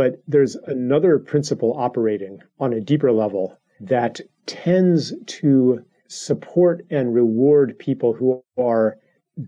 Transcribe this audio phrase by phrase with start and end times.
[0.00, 7.78] But there's another principle operating on a deeper level that tends to support and reward
[7.78, 8.96] people who are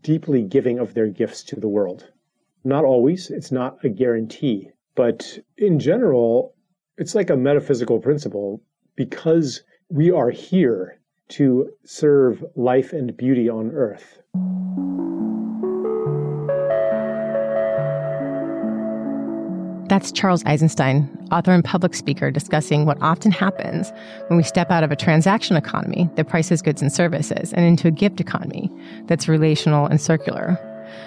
[0.02, 2.12] deeply giving of their gifts to the world.
[2.64, 6.54] Not always, it's not a guarantee, but in general,
[6.98, 8.60] it's like a metaphysical principle
[8.94, 14.20] because we are here to serve life and beauty on earth.
[19.92, 23.92] That's Charles Eisenstein, author and public speaker, discussing what often happens
[24.28, 27.88] when we step out of a transaction economy that prices goods and services and into
[27.88, 28.70] a gift economy
[29.04, 30.58] that's relational and circular.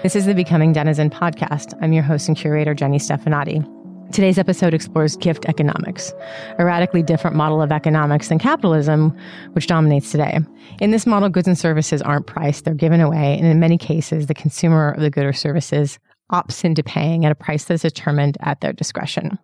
[0.04, 1.76] This is the Becoming Denizen podcast.
[1.82, 3.68] I'm your host and curator, Jenny Stefanotti.
[4.12, 6.14] Today's episode explores gift economics,
[6.60, 9.18] a radically different model of economics than capitalism,
[9.54, 10.38] which dominates today.
[10.80, 14.28] In this model, goods and services aren't priced, they're given away, and in many cases,
[14.28, 15.98] the consumer of the good or services
[16.32, 19.38] opts into paying at a price that's determined at their discretion.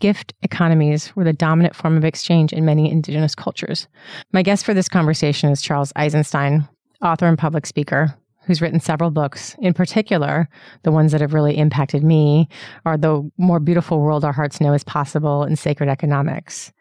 [0.00, 3.86] Gift economies were the dominant form of exchange in many indigenous cultures.
[4.32, 6.68] My guest for this conversation is Charles Eisenstein,
[7.02, 9.54] author and public speaker, who's written several books.
[9.60, 10.48] In particular,
[10.82, 12.48] the ones that have really impacted me
[12.84, 16.72] are The More Beautiful World Our Hearts Know Is Possible and Sacred Economics.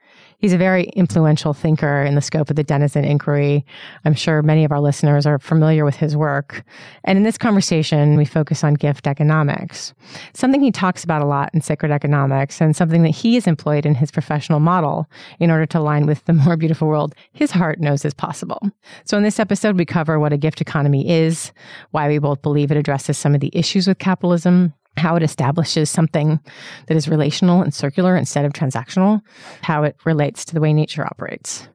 [0.41, 3.63] He's a very influential thinker in the scope of the Denizen inquiry.
[4.05, 6.63] I'm sure many of our listeners are familiar with his work.
[7.03, 9.93] And in this conversation, we focus on gift economics,
[10.33, 13.85] something he talks about a lot in sacred economics and something that he has employed
[13.85, 15.07] in his professional model
[15.39, 18.59] in order to align with the more beautiful world his heart knows is possible.
[19.05, 21.51] So in this episode, we cover what a gift economy is,
[21.91, 25.89] why we both believe it addresses some of the issues with capitalism, how it establishes
[25.89, 26.39] something
[26.87, 29.21] that is relational and circular instead of transactional,
[29.61, 31.67] how it relates to the way nature operates,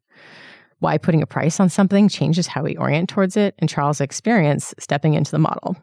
[0.81, 4.75] why putting a price on something changes how we orient towards it, and Charles' experience
[4.79, 5.77] stepping into the model.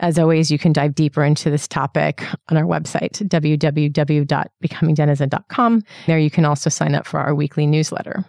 [0.00, 5.82] As always, you can dive deeper into this topic on our website, www.becomingdenizen.com.
[6.06, 8.24] There you can also sign up for our weekly newsletter.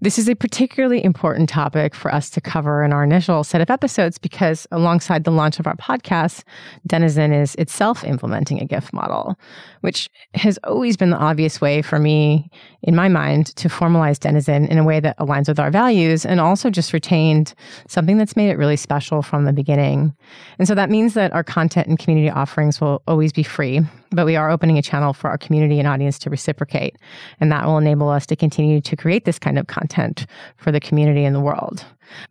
[0.00, 3.70] This is a particularly important topic for us to cover in our initial set of
[3.70, 6.44] episodes because, alongside the launch of our podcast,
[6.86, 9.38] Denizen is itself implementing a gift model,
[9.80, 12.50] which has always been the obvious way for me,
[12.82, 16.40] in my mind, to formalize Denizen in a way that aligns with our values and
[16.40, 17.54] also just retained
[17.88, 20.14] something that's made it really special from the beginning.
[20.58, 23.80] And so that means that our content and community offerings will always be free,
[24.10, 26.96] but we are opening a channel for our community and audience to reciprocate.
[27.40, 30.80] And that will enable us to continue to create this kind of content for the
[30.80, 31.84] community and the world.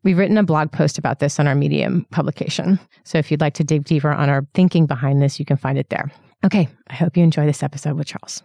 [0.04, 2.80] We've written a blog post about this on our Medium publication.
[3.04, 5.78] So if you'd like to dig deeper on our thinking behind this, you can find
[5.78, 6.12] it there.
[6.46, 8.42] Okay, I hope you enjoy this episode with Charles.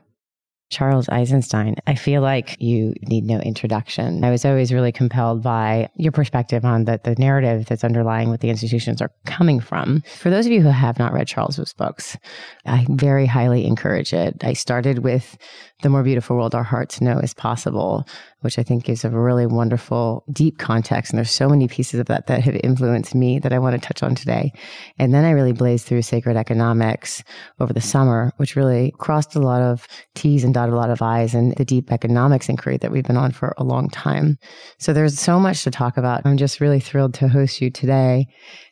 [0.72, 4.24] Charles Eisenstein, I feel like you need no introduction.
[4.24, 8.40] I was always really compelled by your perspective on the, the narrative that's underlying what
[8.40, 10.02] the institutions are coming from.
[10.16, 12.16] For those of you who have not read Charles's books,
[12.64, 14.42] I very highly encourage it.
[14.42, 15.36] I started with
[15.82, 18.08] The More Beautiful World Our Hearts Know Is Possible,
[18.42, 21.12] which I think gives a really wonderful, deep context.
[21.12, 23.86] And there's so many pieces of that that have influenced me that I want to
[23.86, 24.52] touch on today.
[24.98, 27.24] And then I really blazed through sacred economics
[27.60, 31.02] over the summer, which really crossed a lot of T's and dotted a lot of
[31.02, 34.38] I's and the deep economics inquiry that we've been on for a long time.
[34.78, 36.22] So there's so much to talk about.
[36.24, 38.26] I'm just really thrilled to host you today.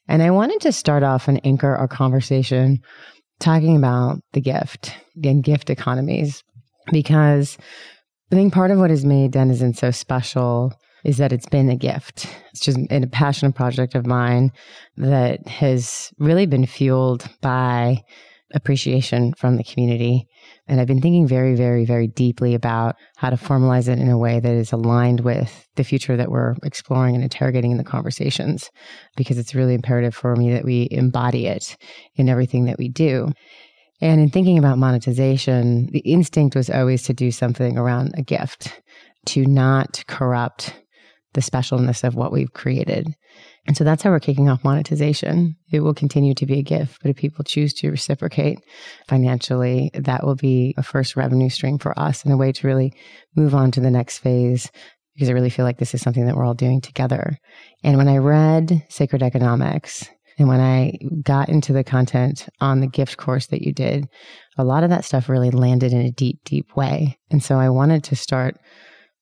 [0.09, 2.81] And I wanted to start off and anchor our conversation
[3.39, 6.45] talking about the gift and gift economies
[6.93, 7.59] because
[8.33, 10.73] I think part of what has made Denizen so special
[11.05, 12.27] is that it's been a gift.
[12.51, 14.53] It's just a passionate project of mine
[14.97, 18.03] that has really been fueled by
[18.55, 20.27] appreciation from the community.
[20.69, 24.19] And I've been thinking very, very, very deeply about how to formalize it in a
[24.19, 28.71] way that is aligned with the future that we're exploring and interrogating in the conversations,
[29.17, 31.77] because it's really imperative for me that we embody it
[32.17, 33.33] in everything that we do.
[34.01, 38.81] And in thinking about monetization, the instinct was always to do something around a gift,
[39.27, 40.75] to not corrupt
[41.35, 43.15] the specialness of what we've created.
[43.67, 45.55] And so that's how we're kicking off monetization.
[45.71, 48.59] It will continue to be a gift, but if people choose to reciprocate
[49.07, 52.93] financially, that will be a first revenue stream for us and a way to really
[53.37, 54.71] move on to the next phase
[55.15, 57.37] because I really feel like this is something that we're all doing together.
[57.85, 62.87] And when I read Sacred Economics, and when I got into the content on the
[62.87, 64.09] gift course that you did,
[64.57, 67.19] a lot of that stuff really landed in a deep, deep way.
[67.31, 68.57] And so I wanted to start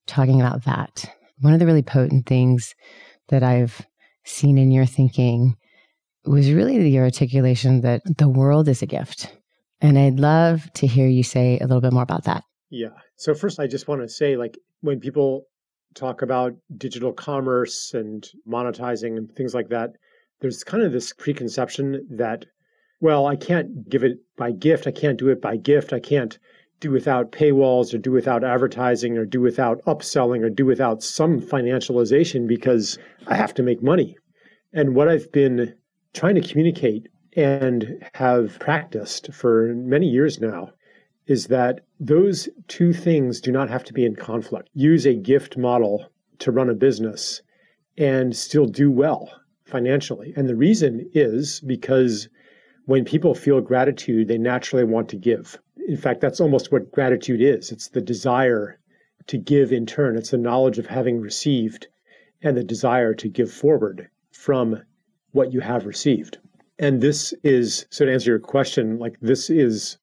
[0.07, 1.11] talking about that.
[1.41, 2.75] One of the really potent things
[3.29, 3.85] that I've
[4.25, 5.57] seen in your thinking
[6.25, 9.35] was really the articulation that the world is a gift.
[9.81, 12.43] And I'd love to hear you say a little bit more about that.
[12.71, 12.89] Yeah.
[13.17, 15.45] So, first, I just want to say like, when people
[15.95, 19.91] talk about digital commerce and monetizing and things like that,
[20.41, 22.45] there's kind of this preconception that,
[23.01, 24.87] well, I can't give it by gift.
[24.87, 25.93] I can't do it by gift.
[25.93, 26.39] I can't
[26.81, 31.41] do without paywalls or do without advertising or do without upselling or do without some
[31.41, 34.17] financialization because I have to make money.
[34.73, 35.75] And what I've been
[36.13, 40.71] trying to communicate and have practiced for many years now
[41.27, 44.71] is that those two things do not have to be in conflict.
[44.73, 46.07] Use a gift model
[46.39, 47.43] to run a business
[47.97, 49.31] and still do well
[49.69, 50.33] financially.
[50.37, 52.29] And the reason is because
[52.87, 55.59] when people feel gratitude, they naturally want to give.
[55.87, 58.79] In fact, that's almost what gratitude is it's the desire
[59.27, 61.87] to give in turn, it's the knowledge of having received
[62.43, 64.83] and the desire to give forward from
[65.33, 66.39] what you have received.
[66.79, 69.99] And this is, so to answer your question, like this is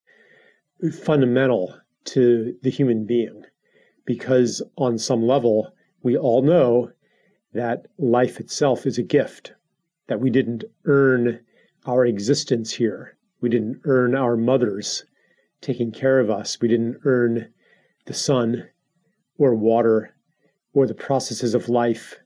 [1.02, 1.74] fundamental
[2.04, 3.42] to the human being
[4.04, 5.72] because on some level,
[6.02, 6.90] we all know
[7.56, 9.52] that life itself is a gift,
[10.06, 11.40] that we didn't earn
[11.86, 13.16] our existence here.
[13.40, 15.04] We didn't earn our mothers
[15.60, 16.58] taking care of us.
[16.60, 17.48] We didn't earn
[18.06, 18.68] the sun
[19.38, 20.14] or water
[20.72, 22.16] or the processes of life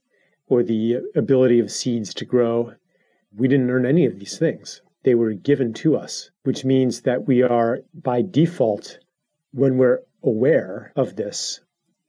[0.47, 2.73] or the ability of seeds to grow.
[3.35, 4.81] We didn't earn any of these things.
[5.03, 8.99] They were given to us, which means that we are by default,
[9.53, 11.61] when we're aware of this,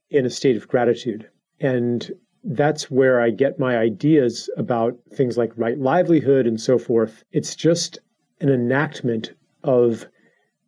[0.09, 1.29] in a state of gratitude.
[1.59, 2.11] And
[2.43, 7.23] that's where I get my ideas about things like right livelihood and so forth.
[7.31, 7.99] It's just
[8.41, 9.31] an enactment
[9.63, 10.05] of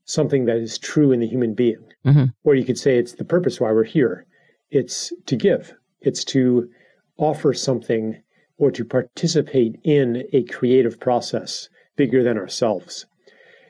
[0.05, 1.83] something that is true in the human being.
[2.05, 2.25] Mm-hmm.
[2.43, 4.25] Or you could say it's the purpose why we're here.
[4.71, 6.69] It's to give, it's to
[7.17, 8.21] offer something
[8.57, 13.05] or to participate in a creative process bigger than ourselves.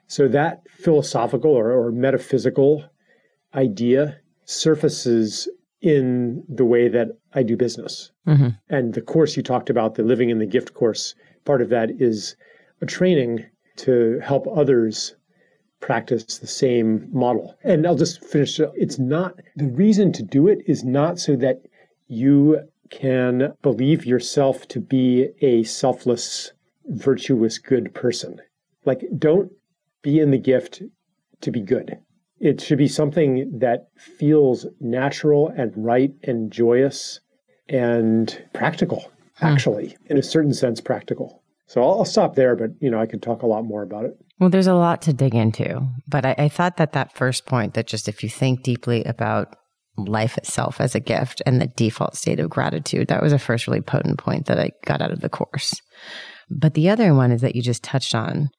[0.07, 2.85] So that philosophical or, or metaphysical
[3.55, 5.47] idea surfaces
[5.81, 8.11] in the way that I do business.
[8.27, 8.49] Mm-hmm.
[8.69, 11.89] And the course you talked about, the Living in the Gift course, part of that
[12.01, 12.35] is
[12.81, 13.45] a training
[13.77, 15.15] to help others
[15.81, 17.55] practice the same model.
[17.63, 18.59] And I'll just finish.
[18.73, 21.61] It's not the reason to do it is not so that
[22.07, 26.51] you can believe yourself to be a selfless,
[26.87, 28.39] virtuous, good person.
[28.85, 29.51] Like, don't
[30.01, 30.81] be in the gift
[31.41, 31.97] to be good.
[32.39, 37.19] It should be something that feels natural and right and joyous
[37.69, 39.45] and practical, hmm.
[39.45, 41.41] actually, in a certain sense, practical.
[41.67, 44.05] So I'll, I'll, stop there, but you know, I could talk a lot more about
[44.05, 44.17] it.
[44.39, 47.73] Well, there's a lot to dig into, but I, I thought that that first point
[47.73, 49.55] that just if you think deeply about
[49.97, 53.67] life itself as a gift and the default state of gratitude, that was a first
[53.67, 55.81] really potent point that I got out of the course.
[56.49, 58.49] But the other one is that you just touched on.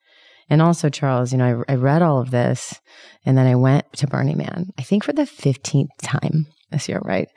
[0.49, 2.81] And also, Charles, you know, I, I read all of this
[3.25, 7.01] and then I went to Burning Man, I think for the 15th time this year,
[7.05, 7.29] right?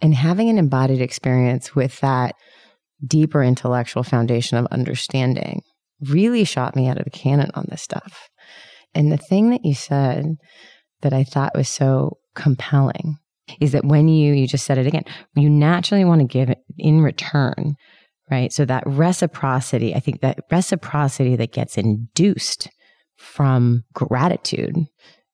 [0.00, 2.34] And having an embodied experience with that
[3.04, 5.62] deeper intellectual foundation of understanding
[6.00, 8.28] really shot me out of the cannon on this stuff.
[8.94, 10.36] And the thing that you said
[11.00, 13.18] that I thought was so compelling
[13.60, 15.04] is that when you, you just said it again,
[15.34, 17.74] you naturally want to give it in return,
[18.32, 18.50] right?
[18.50, 22.70] So that reciprocity, I think that reciprocity that gets induced
[23.16, 24.74] from gratitude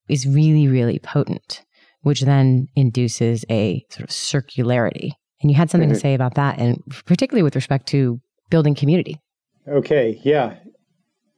[0.08, 1.62] is really, really potent,
[2.02, 5.12] which then induces a sort of circularity.
[5.40, 5.94] And you had something mm-hmm.
[5.94, 9.20] to say about that, and particularly with respect to building community.
[9.68, 10.56] Okay, yeah.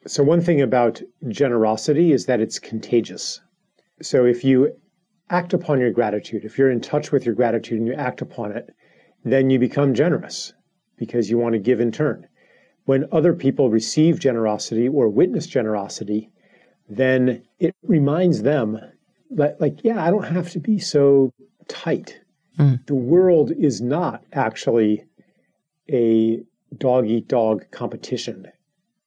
[0.06, 3.38] So, one thing about generosity is that it's contagious.
[4.00, 4.72] So, if you
[5.28, 8.52] act upon your gratitude, if you're in touch with your gratitude and you act upon
[8.52, 8.70] it,
[9.24, 10.54] then you become generous
[11.00, 12.28] because you want to give in turn.
[12.84, 16.30] When other people receive generosity or witness generosity,
[16.88, 18.78] then it reminds them
[19.30, 21.32] that, like, yeah, I don't have to be so
[21.68, 22.20] tight.
[22.58, 22.86] Mm.
[22.86, 25.04] The world is not actually
[25.90, 26.42] a
[26.76, 28.46] dog eat dog competition,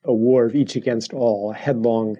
[0.03, 2.17] a war of each against all, a headlong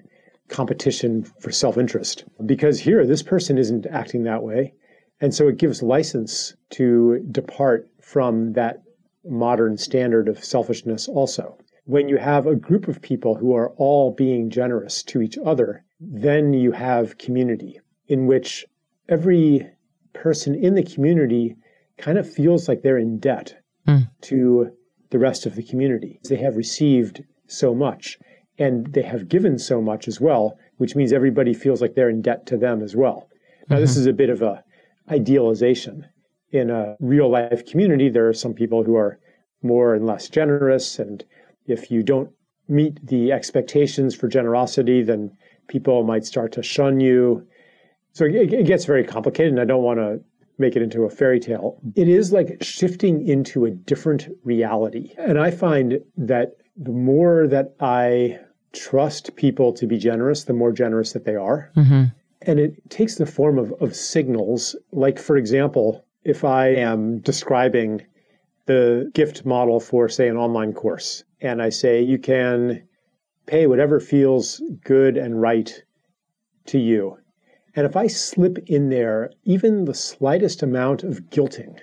[0.49, 2.25] competition for self interest.
[2.45, 4.73] Because here, this person isn't acting that way.
[5.19, 8.82] And so it gives license to depart from that
[9.25, 14.11] modern standard of selfishness also when you have a group of people who are all
[14.11, 18.65] being generous to each other, then you have community in which
[19.09, 19.67] every
[20.13, 21.55] person in the community
[21.97, 23.55] kind of feels like they're in debt
[23.87, 24.09] mm.
[24.21, 24.71] to
[25.09, 26.19] the rest of the community.
[26.27, 28.17] They have received so much
[28.57, 32.21] and they have given so much as well, which means everybody feels like they're in
[32.21, 33.27] debt to them as well.
[33.67, 33.81] Now, mm-hmm.
[33.81, 34.63] this is a bit of a
[35.11, 36.05] idealization.
[36.53, 39.19] In a real life community, there are some people who are
[39.61, 41.25] more and less generous and
[41.65, 42.29] if you don't
[42.67, 45.35] meet the expectations for generosity, then
[45.67, 47.45] people might start to shun you.
[48.13, 50.21] So it, it gets very complicated, and I don't want to
[50.57, 51.79] make it into a fairy tale.
[51.95, 55.13] It is like shifting into a different reality.
[55.17, 58.39] And I find that the more that I
[58.71, 61.71] trust people to be generous, the more generous that they are.
[61.75, 62.03] Mm-hmm.
[62.43, 64.75] And it takes the form of, of signals.
[64.91, 68.01] Like, for example, if I am describing
[68.65, 72.87] the gift model for, say, an online course, and I say you can
[73.45, 75.83] pay whatever feels good and right
[76.67, 77.17] to you.
[77.75, 81.79] And if I slip in there even the slightest amount of guilting,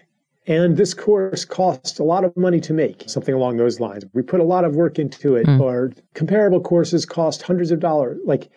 [0.46, 4.04] and this course costs a lot of money to make, something along those lines.
[4.14, 5.60] We put a lot of work into it, mm.
[5.60, 8.18] or comparable courses cost hundreds of dollars.
[8.24, 8.50] Like,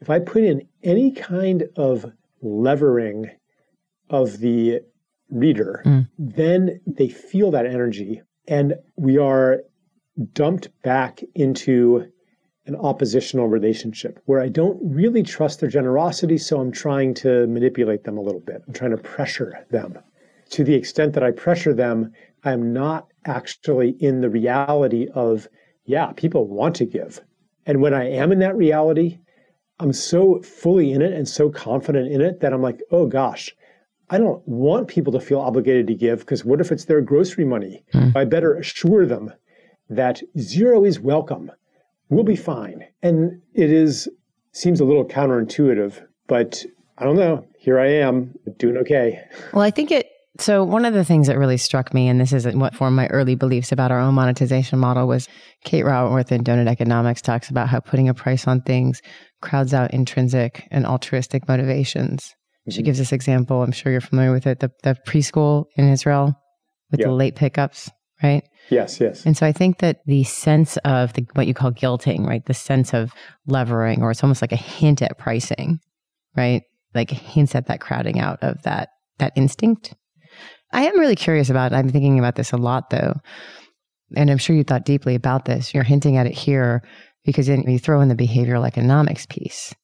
[0.00, 2.06] if I put in any kind of
[2.42, 3.30] levering
[4.10, 4.80] of the
[5.30, 6.08] reader, mm.
[6.18, 9.62] then they feel that energy, and we are
[10.32, 12.10] dumped back into
[12.66, 18.04] an oppositional relationship where I don't really trust their generosity, so I'm trying to manipulate
[18.04, 18.62] them a little bit.
[18.66, 19.98] I'm trying to pressure them.
[20.50, 22.12] To the extent that I pressure them,
[22.44, 25.48] I'm not actually in the reality of,
[25.84, 27.20] yeah, people want to give.
[27.66, 29.18] And when I am in that reality,
[29.78, 33.54] I'm so fully in it and so confident in it that I'm like, oh gosh,
[34.10, 37.44] I don't want people to feel obligated to give because what if it's their grocery
[37.44, 37.84] money?
[37.94, 38.16] Mm.
[38.16, 39.32] I better assure them
[39.88, 41.50] that zero is welcome
[42.10, 42.84] we'll be fine.
[43.02, 44.08] And it is
[44.52, 46.64] seems a little counterintuitive, but
[46.98, 47.46] I don't know.
[47.58, 49.22] Here I am doing okay.
[49.54, 52.32] Well, I think it so one of the things that really struck me, and this
[52.32, 55.28] is what formed my early beliefs about our own monetization model, was
[55.64, 59.00] Kate Raworth in Doughnut Economics talks about how putting a price on things
[59.40, 62.34] crowds out intrinsic and altruistic motivations.
[62.70, 62.76] Mm-hmm.
[62.76, 63.62] She gives this example.
[63.62, 64.60] I'm sure you're familiar with it.
[64.60, 66.34] The, the preschool in Israel
[66.90, 67.90] with the late pickups,
[68.22, 68.42] right?
[68.68, 69.24] Yes, yes.
[69.24, 72.44] And so I think that the sense of the, what you call guilting, right?
[72.44, 73.12] The sense of
[73.46, 75.80] levering, or it's almost like a hint at pricing,
[76.36, 76.62] right?
[76.94, 79.94] Like hints at that crowding out of that that instinct.
[80.72, 81.76] I am really curious about it.
[81.76, 83.14] I'm thinking about this a lot though.
[84.16, 85.72] And I'm sure you thought deeply about this.
[85.72, 86.82] You're hinting at it here
[87.24, 89.74] because then you throw in the behavioral economics piece,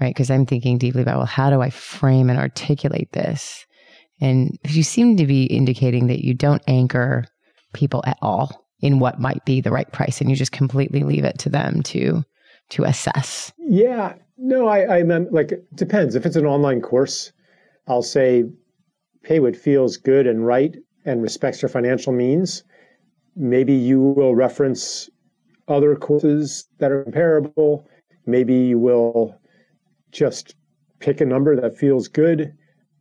[0.00, 0.14] right?
[0.14, 3.66] Because I'm thinking deeply about, well, how do I frame and articulate this?
[4.20, 7.26] And you seem to be indicating that you don't anchor
[7.72, 11.24] people at all in what might be the right price and you just completely leave
[11.24, 12.24] it to them to
[12.68, 13.52] to assess.
[13.58, 14.14] Yeah.
[14.38, 16.14] No i i like it depends.
[16.14, 17.32] If it's an online course
[17.88, 18.44] i'll say
[19.22, 22.64] pay what feels good and right and respects your financial means.
[23.36, 25.08] Maybe you will reference
[25.68, 27.88] other courses that are comparable.
[28.24, 29.38] Maybe you will
[30.12, 30.54] just
[30.98, 32.54] pick a number that feels good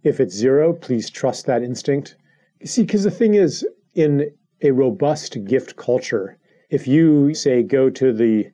[0.04, 2.16] if it's zero please trust that instinct
[2.64, 4.32] see because the thing is in
[4.62, 6.38] a robust gift culture.
[6.70, 8.52] If you say go to the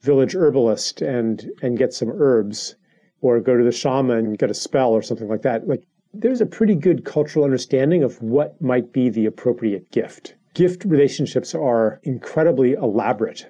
[0.00, 2.76] village herbalist and and get some herbs,
[3.20, 6.40] or go to the shaman and get a spell or something like that, like there's
[6.40, 10.34] a pretty good cultural understanding of what might be the appropriate gift.
[10.54, 13.46] Gift relationships are incredibly elaborate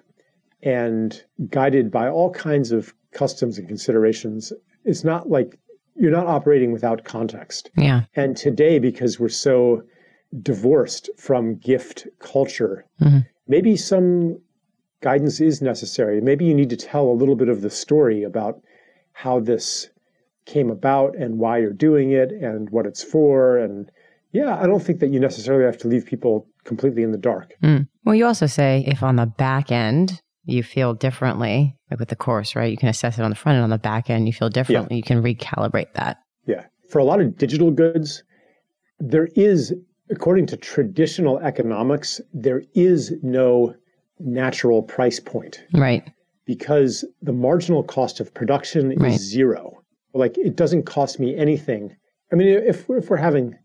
[0.62, 4.52] and guided by all kinds of customs and considerations.
[4.84, 5.58] It's not like
[5.96, 7.70] you're not operating without context.
[7.76, 8.02] Yeah.
[8.14, 9.82] And today, because we're so
[10.42, 12.86] divorced from gift culture.
[13.00, 13.18] Mm-hmm.
[13.48, 14.38] Maybe some
[15.00, 16.20] guidance is necessary.
[16.20, 18.60] Maybe you need to tell a little bit of the story about
[19.12, 19.88] how this
[20.46, 23.58] came about and why you're doing it and what it's for.
[23.58, 23.90] And
[24.32, 27.54] yeah, I don't think that you necessarily have to leave people completely in the dark.
[27.62, 27.88] Mm.
[28.04, 32.16] Well, you also say if on the back end you feel differently, like with the
[32.16, 32.70] course, right?
[32.70, 33.64] You can assess it on the front end.
[33.64, 34.96] On the back end, you feel differently.
[34.96, 34.96] Yeah.
[34.96, 36.18] You can recalibrate that.
[36.46, 36.64] Yeah.
[36.88, 38.22] For a lot of digital goods,
[38.98, 39.72] there is
[40.10, 43.74] according to traditional economics, there is no
[44.18, 45.62] natural price point.
[45.72, 46.04] Right.
[46.46, 49.12] Because the marginal cost of production right.
[49.12, 49.82] is zero.
[50.12, 51.94] Like it doesn't cost me anything.
[52.32, 53.56] I mean, if if we're having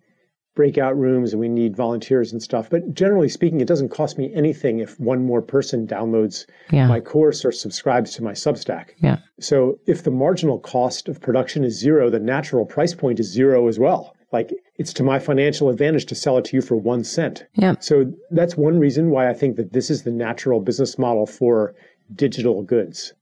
[0.55, 4.33] breakout rooms and we need volunteers and stuff, but generally speaking, it doesn't cost me
[4.33, 6.87] anything if one more person downloads yeah.
[6.87, 8.91] my course or subscribes to my Substack.
[8.99, 9.17] Yeah.
[9.39, 13.67] So if the marginal cost of production is zero, the natural price point is zero
[13.67, 14.15] as well.
[14.31, 17.45] Like it's to my financial advantage to sell it to you for one cent.
[17.53, 17.75] Yeah.
[17.79, 21.75] So that's one reason why I think that this is the natural business model for
[22.15, 23.13] digital goods.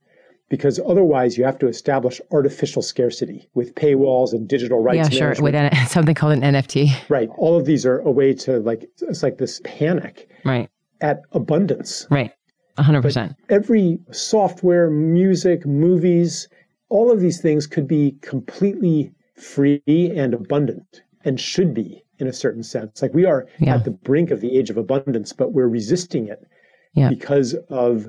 [0.54, 5.12] Because otherwise, you have to establish artificial scarcity with paywalls and digital rights.
[5.12, 5.42] Yeah, sure.
[5.42, 6.94] With an, something called an NFT.
[7.08, 7.28] Right.
[7.36, 10.28] All of these are a way to like it's like this panic.
[10.44, 10.70] Right.
[11.00, 12.06] At abundance.
[12.08, 12.30] Right.
[12.78, 13.02] 100%.
[13.02, 16.46] But every software, music, movies,
[16.88, 22.32] all of these things could be completely free and abundant and should be in a
[22.32, 23.02] certain sense.
[23.02, 23.74] Like we are yeah.
[23.74, 26.46] at the brink of the age of abundance, but we're resisting it
[26.94, 27.08] yeah.
[27.08, 28.06] because of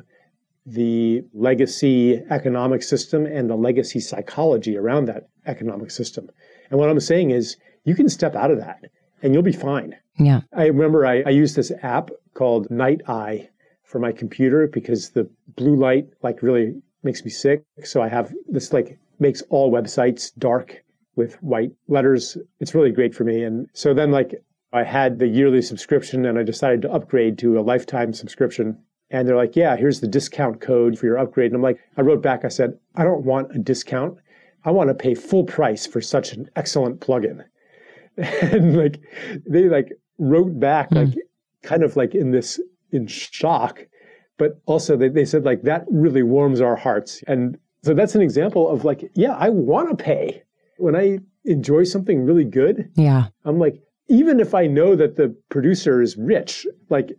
[0.65, 6.29] the legacy economic system and the legacy psychology around that economic system.
[6.69, 8.85] And what I'm saying is you can step out of that
[9.21, 9.95] and you'll be fine.
[10.17, 10.41] Yeah.
[10.53, 13.49] I remember I, I used this app called Night Eye
[13.83, 17.63] for my computer because the blue light like really makes me sick.
[17.83, 20.83] So I have this like makes all websites dark
[21.15, 22.37] with white letters.
[22.59, 23.43] It's really great for me.
[23.43, 24.35] And so then, like,
[24.73, 28.77] I had the yearly subscription and I decided to upgrade to a lifetime subscription.
[29.11, 31.51] And they're like, yeah, here's the discount code for your upgrade.
[31.51, 34.17] And I'm like, I wrote back, I said, I don't want a discount.
[34.63, 37.43] I want to pay full price for such an excellent plugin.
[38.17, 38.99] and like,
[39.45, 41.05] they like wrote back, mm.
[41.05, 41.15] like,
[41.61, 42.59] kind of like in this,
[42.91, 43.85] in shock.
[44.37, 47.23] But also they, they said, like, that really warms our hearts.
[47.27, 50.41] And so that's an example of like, yeah, I want to pay.
[50.77, 55.35] When I enjoy something really good, yeah, I'm like, even if I know that the
[55.49, 57.17] producer is rich, like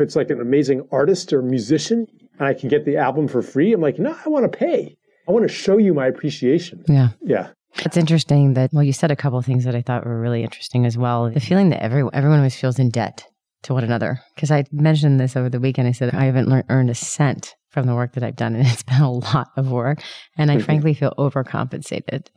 [0.00, 2.06] it's like an amazing artist or musician
[2.38, 4.96] and I can get the album for free, I'm like, no, I want to pay.
[5.28, 6.84] I want to show you my appreciation.
[6.86, 7.08] Yeah.
[7.22, 7.48] Yeah.
[7.78, 10.42] It's interesting that, well, you said a couple of things that I thought were really
[10.42, 11.30] interesting as well.
[11.30, 13.24] The feeling that every, everyone always feels in debt
[13.64, 14.20] to one another.
[14.34, 15.88] Because I mentioned this over the weekend.
[15.88, 18.66] I said, I haven't learned, earned a cent from the work that I've done, and
[18.66, 20.02] it's been a lot of work.
[20.38, 20.64] And I mm-hmm.
[20.64, 22.28] frankly feel overcompensated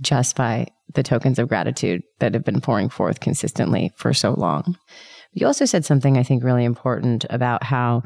[0.00, 4.76] just by the tokens of gratitude that have been pouring forth consistently for so long.
[5.34, 8.02] You also said something I think really important about how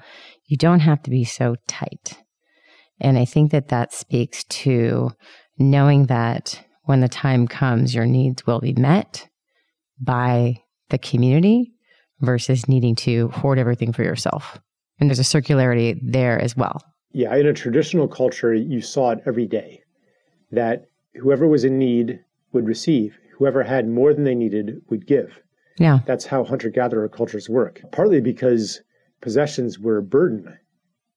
[0.47, 2.18] you don't have to be so tight.
[3.00, 5.11] And I think that that speaks to
[5.58, 9.28] knowing that when the time comes, your needs will be met
[10.00, 10.56] by
[10.88, 11.73] the community
[12.20, 14.58] versus needing to hoard everything for yourself.
[14.99, 16.82] And there's a circularity there as well.
[17.12, 19.82] Yeah, in a traditional culture, you saw it every day
[20.50, 22.20] that whoever was in need
[22.52, 25.42] would receive, whoever had more than they needed would give.
[25.78, 26.00] Yeah.
[26.06, 28.80] That's how hunter gatherer cultures work, partly because
[29.20, 30.58] possessions were a burden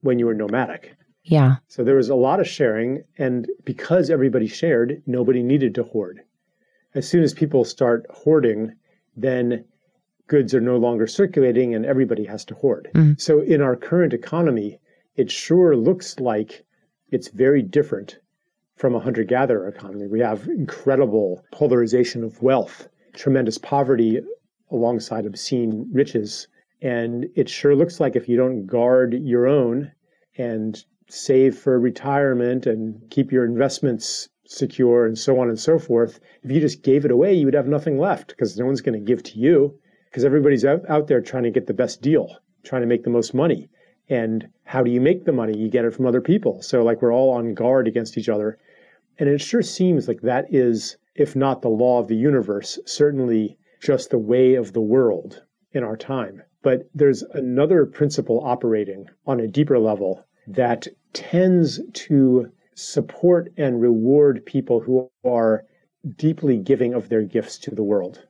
[0.02, 0.96] when you were nomadic.
[1.24, 1.58] Yeah.
[1.68, 6.22] So there was a lot of sharing, and because everybody shared, nobody needed to hoard.
[6.96, 8.74] As soon as people start hoarding,
[9.16, 9.66] then
[10.28, 12.90] goods are no longer circulating and everybody has to hoard.
[12.96, 13.14] Mm-hmm.
[13.18, 14.80] So in our current economy,
[15.16, 16.66] it sure looks like
[17.10, 18.18] it's very different
[18.78, 20.08] from a hunter gatherer economy.
[20.08, 24.22] We have incredible polarization of wealth, tremendous poverty
[24.72, 26.48] alongside obscene riches.
[26.82, 29.92] And it sure looks like if you don't guard your own
[30.38, 36.20] and save for retirement and keep your investments secure and so on and so forth,
[36.44, 39.00] if you just gave it away, you would have nothing left because no one's going
[39.00, 42.38] to give to you because everybody's out, out there trying to get the best deal,
[42.64, 43.70] trying to make the most money.
[44.10, 45.58] And how do you make the money?
[45.58, 46.62] You get it from other people.
[46.62, 48.58] So, like, we're all on guard against each other.
[49.18, 53.58] And it sure seems like that is, if not the law of the universe, certainly
[53.82, 56.44] just the way of the world in our time.
[56.62, 64.46] But there's another principle operating on a deeper level that tends to support and reward
[64.46, 65.66] people who are
[66.18, 68.26] deeply giving of their gifts to the world.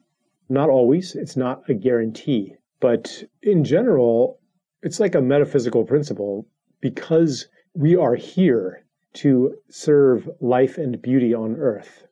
[0.50, 4.40] Not always, it's not a guarantee, but in general,
[4.82, 6.48] it's like a metaphysical principle
[6.80, 8.84] because we are here
[9.14, 12.08] to serve life and beauty on earth.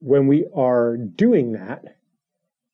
[0.00, 1.96] When we are doing that,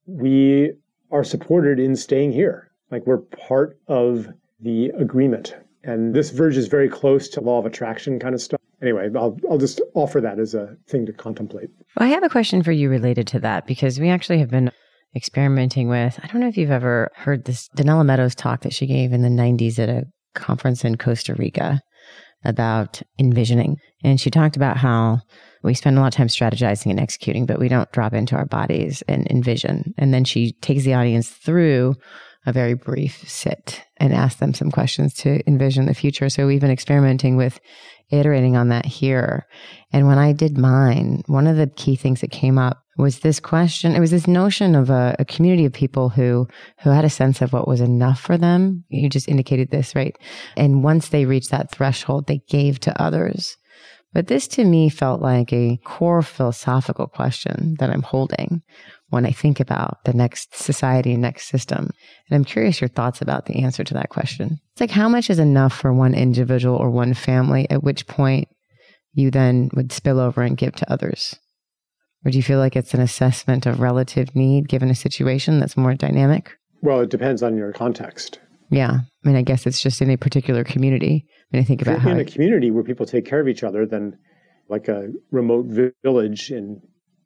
[0.07, 0.73] we
[1.11, 2.71] are supported in staying here.
[2.91, 4.29] Like we're part of
[4.61, 5.55] the agreement.
[5.85, 8.61] And this verges very close to law of attraction kind of stuff.
[8.83, 11.71] Anyway, I'll, I'll just offer that as a thing to contemplate.
[11.97, 14.71] Well, I have a question for you related to that because we actually have been
[15.15, 16.19] experimenting with.
[16.23, 19.23] I don't know if you've ever heard this Donella Meadows talk that she gave in
[19.23, 21.81] the 90s at a conference in Costa Rica
[22.45, 23.77] about envisioning.
[24.05, 25.21] And she talked about how
[25.67, 28.47] we spend a lot of time strategizing and executing, but we don't drop into our
[28.47, 29.93] bodies and envision.
[29.99, 31.97] And then she takes the audience through
[32.47, 36.29] a very brief sit and asks them some questions to envision the future.
[36.29, 37.59] So we've been experimenting with
[38.11, 39.47] iterating on that here.
[39.93, 43.41] And when I did mine, one of the key things that came up was this
[43.41, 43.95] question.
[43.95, 46.47] It was this notion of a, a, community of people who,
[46.83, 48.85] who had a sense of what was enough for them.
[48.89, 50.17] You just indicated this, right?
[50.57, 53.57] And once they reached that threshold, they gave to others.
[54.17, 58.63] But this to me felt like a core philosophical question that I'm holding
[59.11, 61.91] when I think about the next society, and next system.
[62.31, 64.59] And I'm curious your thoughts about the answer to that question.
[64.73, 68.49] It's like, how much is enough for one individual or one family, at which point
[69.13, 71.37] you then would spill over and give to others?
[72.25, 75.77] Or do you feel like it's an assessment of relative need given a situation that's
[75.77, 76.53] more dynamic?
[76.81, 78.41] Well, it depends on your context.
[78.71, 78.99] Yeah.
[79.25, 81.25] I mean, I guess it's just in a particular community.
[81.27, 82.11] I mean, I think about how.
[82.11, 84.19] In a community where people take care of each other, than
[84.69, 85.67] like a remote
[86.03, 86.81] village in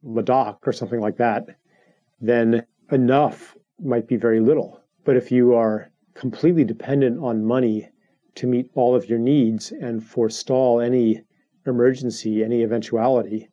[0.05, 1.47] Ladakh or something like that,
[2.21, 4.81] then enough might be very little.
[5.05, 7.89] But if you are completely dependent on money
[8.37, 11.23] to meet all of your needs and forestall any
[11.67, 13.49] emergency, any eventuality,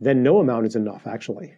[0.00, 1.54] then no amount is enough, actually.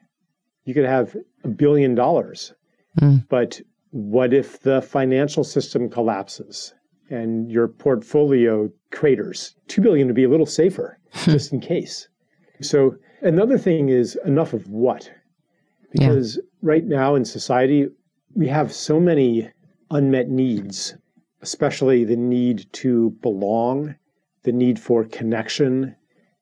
[0.65, 2.55] You could have a billion dollars,
[3.01, 3.27] mm.
[3.29, 3.61] but
[3.95, 6.75] what if the financial system collapses
[7.11, 9.55] and your portfolio craters?
[9.69, 12.09] Two billion would be a little safer, just in case.
[12.61, 15.13] So another thing is enough of what?
[15.93, 16.43] Because yeah.
[16.61, 17.87] right now in society,
[18.35, 19.49] we have so many
[19.93, 20.97] unmet needs,
[21.41, 23.95] especially the need to belong,
[24.43, 25.95] the need for connection,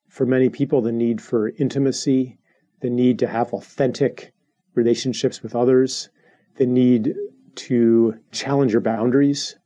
[0.09, 2.39] for many people, the need for intimacy,
[2.81, 4.33] the need to have authentic
[4.75, 6.09] relationships with others,
[6.57, 7.15] the need
[7.57, 9.57] to challenge your boundaries.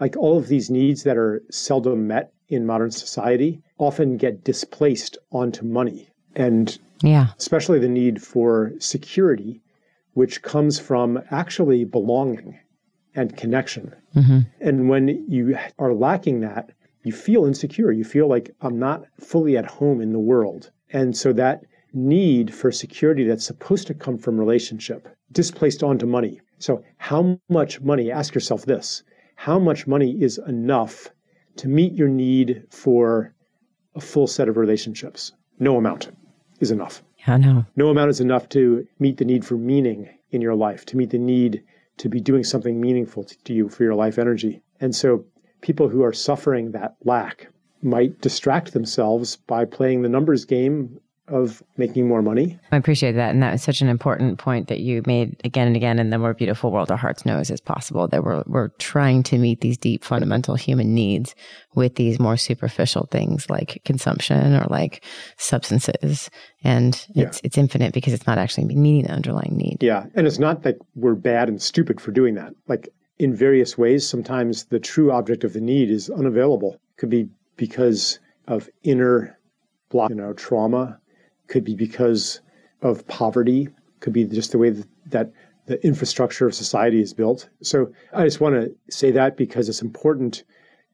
[0.00, 5.18] Like all of these needs that are seldom met in modern society often get displaced
[5.30, 6.08] onto money.
[6.34, 7.28] And yeah.
[7.38, 9.60] especially the need for security,
[10.12, 12.58] which comes from actually belonging
[13.14, 13.94] and connection.
[14.14, 14.40] Mm-hmm.
[14.60, 16.70] And when you are lacking that,
[17.02, 17.92] you feel insecure.
[17.92, 20.70] You feel like I'm not fully at home in the world.
[20.90, 26.40] And so that need for security that's supposed to come from relationship displaced onto money.
[26.58, 29.02] So, how much money, ask yourself this
[29.36, 31.08] how much money is enough
[31.56, 33.32] to meet your need for
[33.94, 35.32] a full set of relationships?
[35.60, 36.10] No amount
[36.58, 37.04] is enough.
[37.26, 37.64] Yeah, no.
[37.76, 41.10] No amount is enough to meet the need for meaning in your life, to meet
[41.10, 41.62] the need
[41.98, 44.60] to be doing something meaningful to you for your life energy.
[44.80, 45.24] And so,
[45.60, 47.48] people who are suffering that lack
[47.82, 52.58] might distract themselves by playing the numbers game of making more money.
[52.72, 53.30] I appreciate that.
[53.30, 56.18] And that was such an important point that you made again and again in the
[56.18, 59.76] more beautiful world our hearts knows is possible that we're, we're trying to meet these
[59.76, 61.34] deep fundamental human needs
[61.74, 65.04] with these more superficial things like consumption or like
[65.36, 66.30] substances.
[66.64, 67.26] And yeah.
[67.26, 69.78] it's, it's infinite because it's not actually meeting the underlying need.
[69.80, 70.06] Yeah.
[70.14, 72.54] And it's not that we're bad and stupid for doing that.
[72.66, 72.88] Like
[73.18, 76.74] in various ways, sometimes the true object of the need is unavailable.
[76.74, 79.38] It could be because of inner
[79.90, 80.98] block, you know, trauma
[81.48, 82.40] could be because
[82.82, 83.68] of poverty,
[84.00, 84.70] could be just the way
[85.06, 85.32] that,
[85.66, 87.46] the infrastructure of society is built.
[87.62, 90.42] So I just want to say that because it's important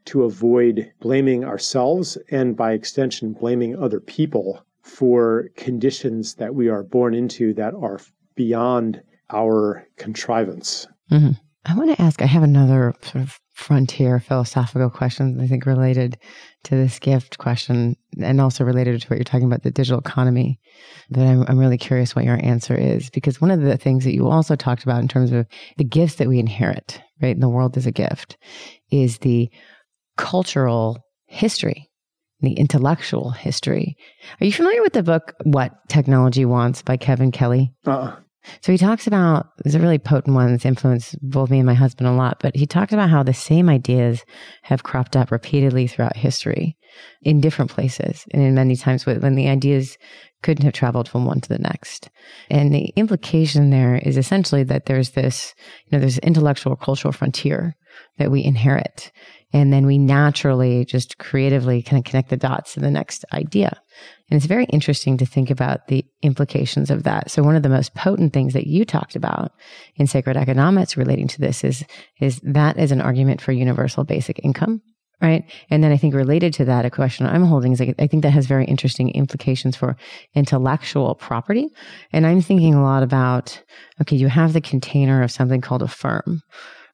[0.06, 6.82] to avoid blaming ourselves and by extension blaming other people for conditions that we are
[6.82, 8.00] born into that are
[8.34, 10.88] beyond our contrivance.
[11.12, 11.30] Mm-hmm.
[11.66, 16.18] I want to ask, I have another sort of frontier philosophical questions, I think related
[16.64, 20.58] to this gift question and also related to what you're talking about, the digital economy.
[21.10, 24.14] But I'm, I'm really curious what your answer is because one of the things that
[24.14, 27.34] you also talked about in terms of the gifts that we inherit, right?
[27.34, 28.36] In the world is a gift,
[28.90, 29.50] is the
[30.16, 31.90] cultural history
[32.40, 33.96] the intellectual history.
[34.40, 37.72] Are you familiar with the book What Technology Wants by Kevin Kelly?
[37.86, 38.16] Uh-uh.
[38.60, 41.74] So he talks about, there's a really potent one that's influenced both me and my
[41.74, 44.24] husband a lot, but he talks about how the same ideas
[44.62, 46.76] have cropped up repeatedly throughout history
[47.22, 49.96] in different places and in many times when the ideas
[50.42, 52.10] couldn't have traveled from one to the next.
[52.50, 55.54] And the implication there is essentially that there's this,
[55.86, 57.74] you know, there's intellectual cultural frontier
[58.18, 59.10] that we inherit.
[59.54, 63.80] And then we naturally just creatively kind of connect the dots to the next idea.
[64.28, 67.30] And it's very interesting to think about the implications of that.
[67.30, 69.52] So one of the most potent things that you talked about
[69.94, 71.84] in sacred economics relating to this is,
[72.20, 74.82] is that is an argument for universal basic income.
[75.22, 75.44] Right.
[75.70, 78.24] And then I think related to that, a question I'm holding is like, I think
[78.24, 79.96] that has very interesting implications for
[80.34, 81.68] intellectual property.
[82.12, 83.62] And I'm thinking a lot about,
[84.02, 86.42] okay, you have the container of something called a firm,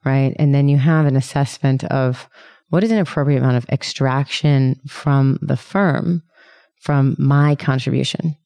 [0.05, 0.35] right?
[0.39, 2.29] And then you have an assessment of
[2.69, 6.23] what is an appropriate amount of extraction from the firm
[6.81, 8.37] from my contribution,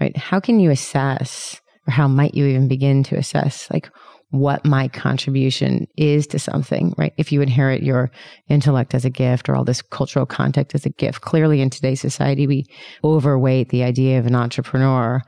[0.00, 0.16] right?
[0.16, 3.90] How can you assess, or how might you even begin to assess, like
[4.30, 7.14] what my contribution is to something, right?
[7.16, 8.10] If you inherit your
[8.48, 12.00] intellect as a gift or all this cultural context as a gift, clearly in today's
[12.00, 12.66] society, we
[13.02, 15.22] overweight the idea of an entrepreneur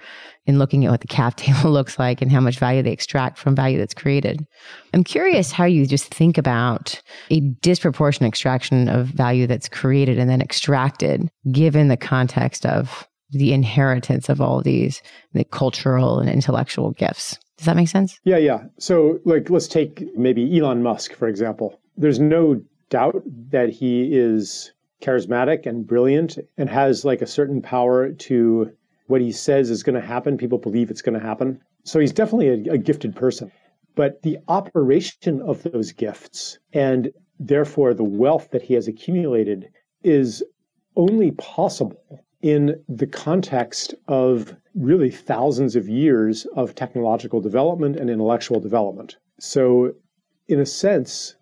[0.44, 3.38] in looking at what the cap table looks like and how much value they extract
[3.38, 4.44] from value that's created.
[4.92, 10.28] I'm curious how you just think about a disproportionate extraction of value that's created and
[10.28, 16.28] then extracted given the context of the inheritance of all of these the cultural and
[16.28, 17.38] intellectual gifts.
[17.56, 18.18] Does that make sense?
[18.24, 18.64] Yeah, yeah.
[18.78, 21.78] So, like, let's take maybe Elon Musk, for example.
[21.96, 28.12] There's no doubt that he is charismatic and brilliant and has like a certain power
[28.12, 28.70] to
[29.06, 30.36] what he says is going to happen.
[30.36, 31.60] People believe it's going to happen.
[31.84, 33.50] So he's definitely a, a gifted person.
[33.94, 39.68] But the operation of those gifts and therefore the wealth that he has accumulated
[40.02, 40.42] is
[40.96, 48.60] only possible in the context of really thousands of years of technological development and intellectual
[48.60, 49.16] development.
[49.38, 49.94] So,
[50.48, 51.34] in a sense,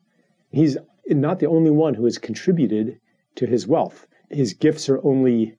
[0.50, 0.76] he's
[1.08, 3.00] not the only one who has contributed
[3.36, 4.06] to his wealth.
[4.30, 5.56] His gifts are only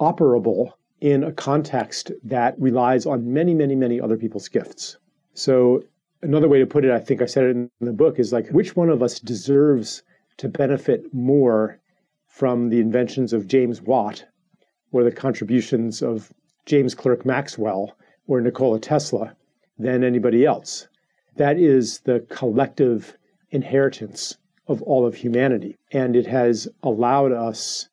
[0.00, 4.96] operable in a context that relies on many, many, many other people's gifts.
[5.34, 5.84] So,
[6.22, 8.48] another way to put it, I think I said it in the book, is like
[8.48, 10.02] which one of us deserves
[10.38, 11.78] to benefit more
[12.26, 14.24] from the inventions of James Watt
[14.92, 16.32] or the contributions of
[16.66, 17.96] James Clerk Maxwell
[18.26, 19.34] or Nikola Tesla
[19.78, 20.88] than anybody else.
[21.36, 23.16] That is the collective
[23.50, 25.76] inheritance of all of humanity.
[25.92, 27.88] And it has allowed us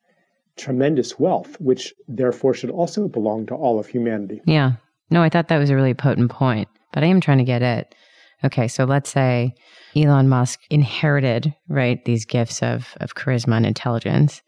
[0.57, 4.41] tremendous wealth, which therefore should also belong to all of humanity.
[4.45, 4.73] Yeah.
[5.09, 7.61] No, I thought that was a really potent point, but I am trying to get
[7.61, 7.95] it.
[8.43, 9.53] okay, so let's say
[9.95, 14.41] Elon Musk inherited, right, these gifts of, of charisma and intelligence.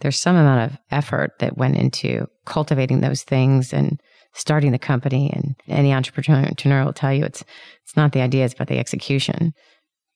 [0.00, 4.00] There's some amount of effort that went into cultivating those things and
[4.32, 5.30] starting the company.
[5.32, 7.44] And any entrepreneur will tell you it's
[7.84, 9.52] it's not the ideas, but the execution.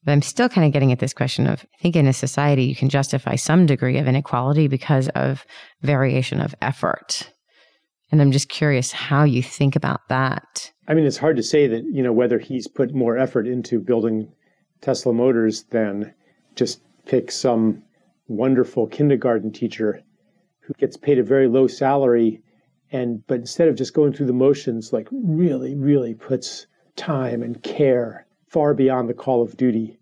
[0.04, 2.64] But I'm still kind of getting at this question of I think in a society
[2.64, 5.44] you can justify some degree of inequality because of
[5.82, 7.30] variation of effort.
[8.12, 10.70] And I'm just curious how you think about that.
[10.86, 13.80] I mean, it's hard to say that, you know, whether he's put more effort into
[13.80, 14.30] building
[14.82, 16.14] Tesla Motors than
[16.54, 17.82] just pick some
[18.28, 20.00] wonderful kindergarten teacher
[20.60, 22.40] who gets paid a very low salary
[22.90, 27.62] and but instead of just going through the motions like really really puts time and
[27.62, 29.98] care far beyond the call of duty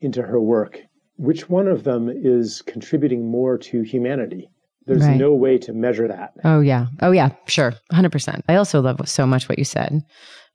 [0.00, 0.80] into her work.
[1.16, 4.50] Which one of them is contributing more to humanity?
[4.84, 5.16] There's right.
[5.16, 6.34] no way to measure that.
[6.44, 6.86] Oh yeah.
[7.00, 7.30] Oh yeah.
[7.46, 7.72] Sure.
[7.92, 10.02] 100% i also love so much what you said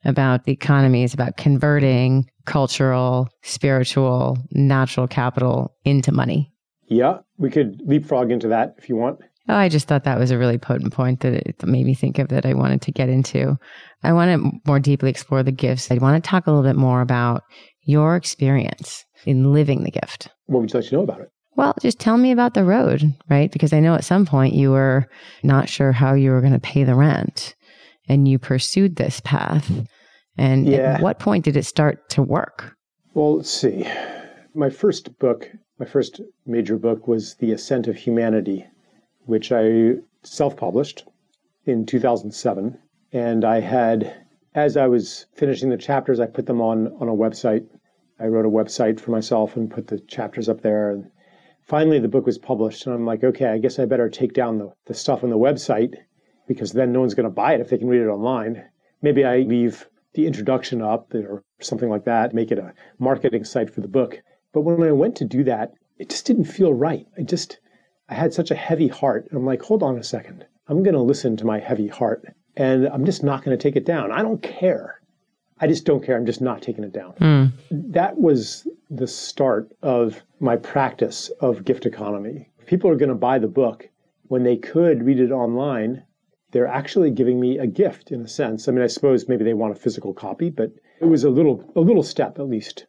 [0.04, 6.52] about the economy is about converting cultural spiritual natural capital into money
[6.92, 10.30] yeah we could leapfrog into that if you want Oh, I just thought that was
[10.30, 13.08] a really potent point that it made me think of that I wanted to get
[13.08, 13.58] into.
[14.04, 15.90] I want to more deeply explore the gifts.
[15.90, 17.42] I want to talk a little bit more about
[17.82, 20.28] your experience in living the gift.
[20.46, 21.32] What would you like to know about it?
[21.56, 23.50] Well, just tell me about the road, right?
[23.50, 25.06] Because I know at some point you were
[25.42, 27.54] not sure how you were going to pay the rent
[28.08, 29.70] and you pursued this path.
[30.38, 30.94] And yeah.
[30.94, 32.74] at what point did it start to work?
[33.12, 33.86] Well, let's see.
[34.54, 35.50] My first book,
[35.82, 38.64] my first major book was The Ascent of Humanity
[39.26, 41.08] which I self published
[41.64, 42.78] in 2007.
[43.12, 44.14] And I had,
[44.54, 47.66] as I was finishing the chapters, I put them on, on a website.
[48.20, 50.92] I wrote a website for myself and put the chapters up there.
[50.92, 51.10] And
[51.62, 52.86] finally, the book was published.
[52.86, 55.36] And I'm like, okay, I guess I better take down the, the stuff on the
[55.36, 55.96] website
[56.46, 58.64] because then no one's going to buy it if they can read it online.
[59.02, 63.68] Maybe I leave the introduction up or something like that, make it a marketing site
[63.68, 64.22] for the book.
[64.52, 67.06] But when I went to do that, it just didn't feel right.
[67.18, 67.58] I just,
[68.08, 69.28] I had such a heavy heart.
[69.32, 70.44] I'm like, hold on a second.
[70.68, 72.24] I'm going to listen to my heavy heart
[72.56, 74.12] and I'm just not going to take it down.
[74.12, 75.00] I don't care.
[75.60, 76.16] I just don't care.
[76.16, 77.12] I'm just not taking it down.
[77.14, 77.52] Mm.
[77.70, 82.50] That was the start of my practice of gift economy.
[82.58, 83.88] If people are going to buy the book
[84.32, 86.02] when they could read it online.
[86.52, 88.66] They're actually giving me a gift in a sense.
[88.66, 91.70] I mean, I suppose maybe they want a physical copy, but it was a little
[91.76, 92.86] a little step at least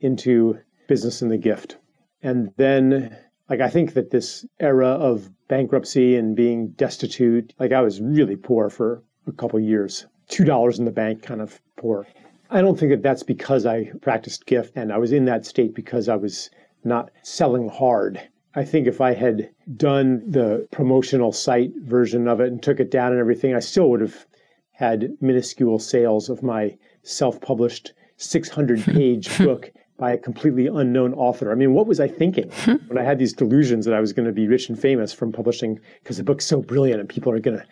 [0.00, 1.76] into business in the gift.
[2.22, 3.16] And then
[3.48, 8.36] like I think that this era of bankruptcy and being destitute, like I was really
[8.36, 12.06] poor for a couple years, two dollars in the bank, kind of poor.
[12.50, 15.74] I don't think that that's because I practiced gift and I was in that state
[15.74, 16.50] because I was
[16.84, 18.20] not selling hard.
[18.54, 22.90] I think if I had done the promotional site version of it and took it
[22.90, 24.26] down and everything, I still would have
[24.72, 31.50] had minuscule sales of my self published 600 page book by a completely unknown author.
[31.50, 32.50] I mean, what was I thinking
[32.88, 35.32] when I had these delusions that I was going to be rich and famous from
[35.32, 37.64] publishing because the book's so brilliant and people are going to.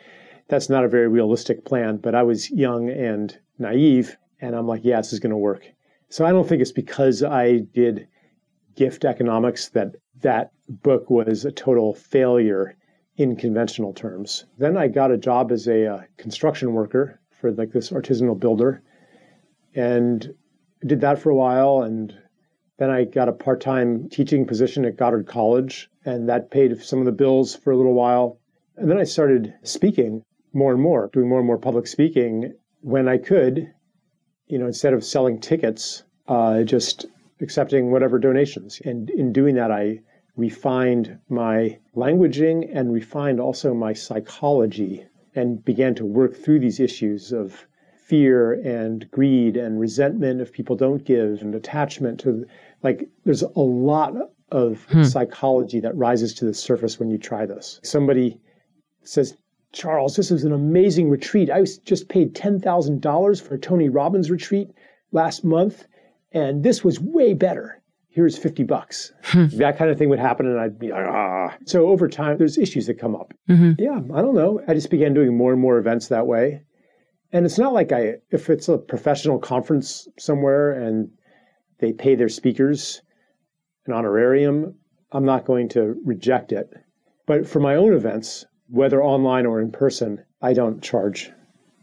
[0.48, 4.82] That's not a very realistic plan, but I was young and naive, and I'm like,
[4.84, 5.66] yeah, this is going to work.
[6.10, 8.06] So I don't think it's because I did
[8.76, 12.76] gift economics that that book was a total failure
[13.16, 14.44] in conventional terms.
[14.58, 18.82] Then I got a job as a uh, construction worker for like this artisanal builder,
[19.74, 20.34] and
[20.84, 22.14] did that for a while and
[22.76, 26.98] then I got a part time teaching position at Goddard College, and that paid some
[26.98, 28.40] of the bills for a little while.
[28.76, 33.08] And then I started speaking more and more, doing more and more public speaking when
[33.08, 33.72] I could,
[34.48, 37.06] you know, instead of selling tickets, uh, just
[37.40, 38.80] accepting whatever donations.
[38.84, 40.00] And in doing that, I
[40.36, 47.32] refined my languaging and refined also my psychology and began to work through these issues
[47.32, 47.68] of
[48.04, 52.46] fear and greed and resentment if people don't give and attachment to
[52.82, 54.14] like there's a lot
[54.50, 55.02] of hmm.
[55.04, 57.80] psychology that rises to the surface when you try this.
[57.82, 58.38] Somebody
[59.02, 59.36] says
[59.72, 61.50] charles this is an amazing retreat.
[61.50, 64.68] I just paid $10000 for a tony robbins retreat
[65.12, 65.86] last month
[66.32, 67.80] and this was way better.
[68.08, 69.12] Here's 50 bucks.
[69.22, 69.46] Hmm.
[69.56, 71.56] that kind of thing would happen and i'd be like ah.
[71.64, 73.32] So over time there's issues that come up.
[73.48, 73.82] Mm-hmm.
[73.82, 74.60] yeah i don't know.
[74.68, 76.64] I just began doing more and more events that way
[77.34, 81.10] and it's not like I, if it's a professional conference somewhere and
[81.80, 83.02] they pay their speakers
[83.86, 84.76] an honorarium,
[85.10, 86.72] I'm not going to reject it.
[87.26, 91.30] But for my own events, whether online or in person, I don't charge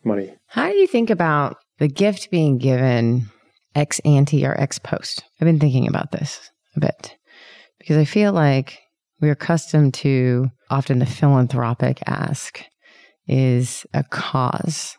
[0.05, 0.33] money.
[0.47, 3.27] How do you think about the gift being given
[3.75, 5.23] ex ante or ex post?
[5.39, 7.17] I've been thinking about this a bit
[7.77, 8.79] because I feel like
[9.19, 12.63] we're accustomed to often the philanthropic ask
[13.27, 14.97] is a cause,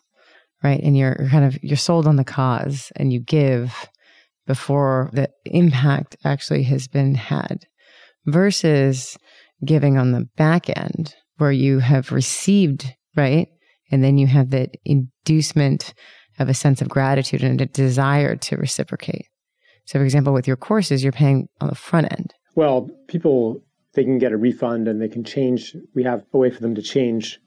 [0.62, 0.80] right?
[0.82, 3.88] And you're kind of you're sold on the cause and you give
[4.46, 7.64] before the impact actually has been had
[8.26, 9.16] versus
[9.64, 13.48] giving on the back end where you have received, right?
[13.90, 15.94] And then you have that inducement
[16.38, 19.26] of a sense of gratitude and a desire to reciprocate.
[19.84, 22.32] So, for example, with your courses, you're paying on the front end.
[22.54, 23.62] Well, people,
[23.94, 25.76] they can get a refund and they can change.
[25.94, 27.40] We have a way for them to change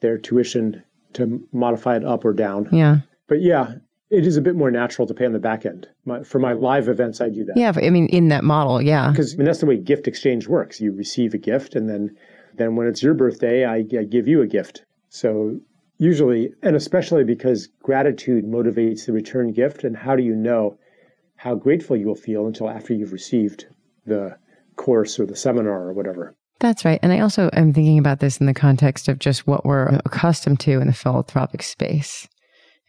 [0.00, 0.82] their tuition
[1.14, 2.68] to modify it up or down.
[2.72, 2.98] Yeah.
[3.28, 3.74] But yeah,
[4.10, 5.86] it is a bit more natural to pay on the back end.
[6.04, 7.56] My, for my live events, I do that.
[7.56, 9.10] Yeah, I mean, in that model, yeah.
[9.10, 10.80] Because I mean, that's the way gift exchange works.
[10.80, 12.16] You receive a gift, and then,
[12.54, 14.84] then when it's your birthday, I, I give you a gift.
[15.10, 15.60] So
[15.98, 19.84] usually, and especially because gratitude motivates the return gift.
[19.84, 20.78] And how do you know
[21.36, 23.66] how grateful you will feel until after you've received
[24.06, 24.36] the
[24.76, 26.34] course or the seminar or whatever?
[26.60, 26.98] That's right.
[27.02, 30.60] And I also am thinking about this in the context of just what we're accustomed
[30.60, 32.26] to in the philanthropic space.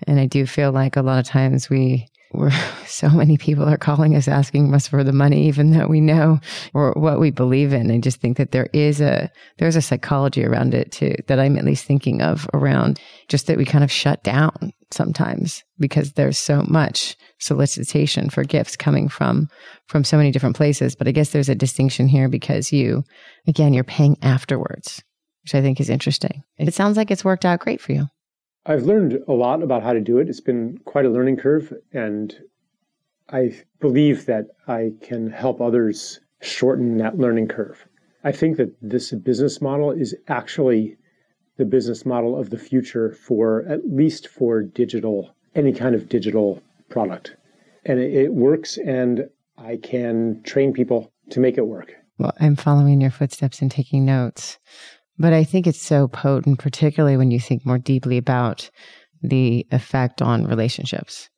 [0.07, 2.51] And I do feel like a lot of times we we're
[2.85, 6.39] so many people are calling us asking us for the money even though we know
[6.73, 7.91] or what we believe in.
[7.91, 11.57] I just think that there is a there's a psychology around it too that i'm
[11.57, 16.37] at least thinking of around just that we kind of shut down sometimes because there's
[16.37, 19.47] so much solicitation for gifts coming from
[19.87, 20.95] from so many different places.
[20.95, 23.03] But i guess there's a distinction here because you
[23.47, 25.03] again you're paying afterwards
[25.43, 26.43] which i think is interesting.
[26.57, 28.07] It sounds like it's worked out great for you
[28.65, 30.29] I've learned a lot about how to do it.
[30.29, 32.35] It's been quite a learning curve, and
[33.29, 37.85] I believe that I can help others shorten that learning curve.
[38.23, 40.97] I think that this business model is actually
[41.57, 46.61] the business model of the future for at least for digital, any kind of digital
[46.89, 47.35] product.
[47.85, 51.93] And it, works, and I can train people to make it work.
[52.17, 54.59] Well, I'm following your footsteps and taking notes.
[55.19, 58.69] But I think it's so potent, particularly when you think more deeply about
[59.21, 61.29] the effect on relationships,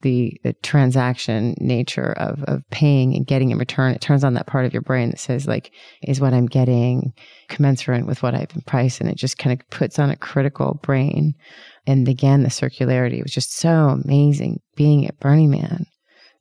[0.00, 3.92] the, the transaction nature of, of paying and getting in return.
[3.92, 5.70] It turns on that part of your brain that says, like,
[6.02, 7.12] is what I'm getting
[7.48, 9.02] commensurate with what I've been priced?
[9.02, 11.34] And it just kind of puts on a critical brain.
[11.86, 15.84] And again, the circularity was just so amazing being at Burning Man.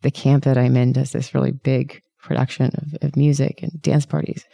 [0.01, 4.05] The camp that I'm in does this really big production of, of music and dance
[4.05, 4.45] parties.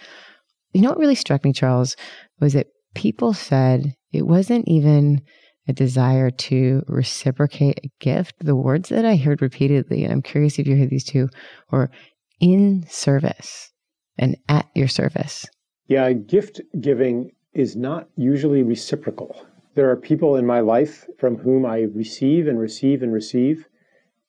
[0.74, 1.96] You know what really struck me, Charles,
[2.40, 5.22] was that people said it wasn't even
[5.68, 8.36] a desire to reciprocate a gift.
[8.40, 11.30] The words that I heard repeatedly, and I'm curious if you heard these too,
[11.72, 11.92] were
[12.40, 13.72] in service
[14.18, 15.46] and at your service.
[15.88, 19.46] Yeah, gift giving is not usually reciprocal.
[19.76, 23.66] There are people in my life from whom I receive and receive and receive,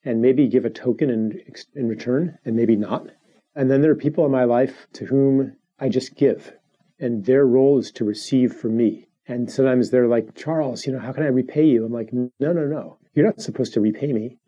[0.05, 1.41] and maybe give a token in,
[1.75, 3.07] in return, and maybe not.
[3.55, 6.53] And then there are people in my life to whom I just give
[7.03, 9.09] and their role is to receive from me.
[9.27, 11.85] And sometimes they're like, Charles, you know, how can I repay you?
[11.85, 12.99] I'm like, no, no, no.
[13.15, 14.39] You're not supposed to repay me.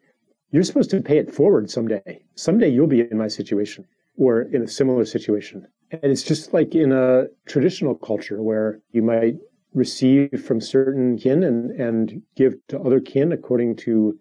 [0.53, 2.23] You're supposed to pay it forward someday.
[2.37, 3.85] Someday you'll be in my situation
[4.17, 5.67] or in a similar situation.
[5.91, 9.37] And it's just like in a traditional culture where you might
[9.75, 14.17] receive from certain kin and, and give to other kin according to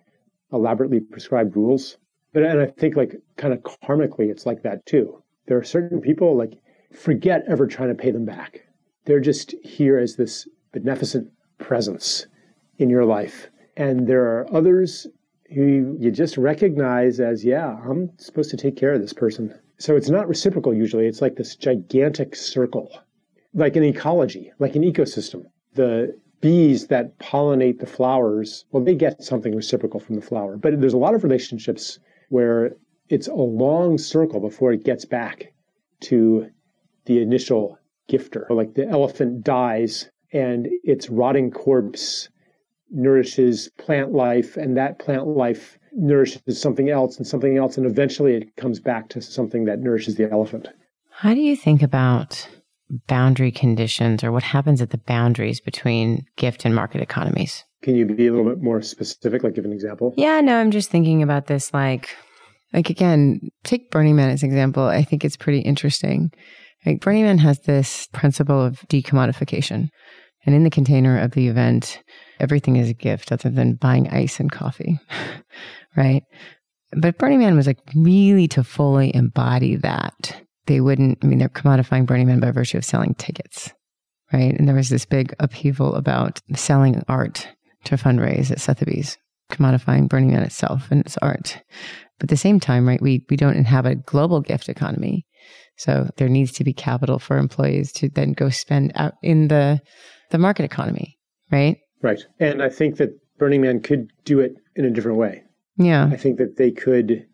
[0.52, 1.98] elaborately prescribed rules.
[2.34, 5.22] But and I think like kind of karmically it's like that too.
[5.46, 6.63] There are certain people like
[6.94, 8.62] forget ever trying to pay them back.
[9.06, 12.28] They're just here as this beneficent presence
[12.78, 13.50] in your life.
[13.76, 15.08] And there are others
[15.54, 19.54] who you just recognize as, yeah, I'm supposed to take care of this person.
[19.78, 21.08] So it's not reciprocal usually.
[21.08, 22.90] It's like this gigantic circle,
[23.54, 25.44] like an ecology, like an ecosystem.
[25.74, 30.58] The bees that pollinate the flowers, well, they get something reciprocal from the flower.
[30.58, 32.72] But there's a lot of relationships where
[33.10, 35.54] it's a long circle before it gets back
[36.02, 36.50] to
[37.06, 37.78] the initial
[38.10, 38.50] gifter.
[38.50, 42.30] Like the elephant dies and its rotting corpse
[42.90, 48.36] nourishes plant life, and that plant life nourishes something else and something else, and eventually
[48.36, 50.68] it comes back to something that nourishes the elephant.
[51.12, 52.48] How do you think about
[53.08, 57.64] boundary conditions or what happens at the boundaries between gift and market economies?
[57.82, 60.14] Can you be a little bit more specific, like give an example?
[60.18, 62.16] Yeah, no, I'm just thinking about this like
[62.74, 64.84] like again, take Burning Man as an example.
[64.84, 66.32] I think it's pretty interesting
[67.00, 69.90] Burning Man has this principle of decommodification.
[70.46, 72.02] And in the container of the event,
[72.40, 75.00] everything is a gift other than buying ice and coffee.
[75.98, 76.24] right?
[76.92, 80.42] But Burning Man was like really to fully embody that.
[80.66, 83.72] They wouldn't, I mean, they're commodifying Burning Man by virtue of selling tickets.
[84.32, 84.54] right?
[84.58, 87.48] And there was this big upheaval about selling art
[87.86, 89.18] to fundraise at Sotheby's,
[89.52, 91.62] commodifying Burning Man itself and its art.
[92.20, 95.26] But at the same time, right, we, we don't have a global gift economy.
[95.78, 99.82] So there needs to be capital for employees to then go spend out in the
[100.30, 101.18] the market economy,
[101.52, 101.78] right?
[102.02, 102.26] Right.
[102.40, 105.44] And I think that Burning Man could do it in a different way.
[105.78, 106.10] Yeah.
[106.12, 107.26] I think that they could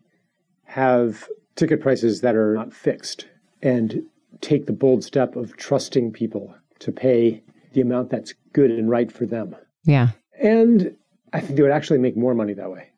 [0.65, 3.27] have ticket prices that are not fixed
[3.61, 4.03] and
[4.41, 9.11] take the bold step of trusting people to pay the amount that's good and right
[9.11, 9.55] for them.
[9.83, 10.09] Yeah.
[10.41, 10.95] And
[11.33, 12.89] I think they would actually make more money that way.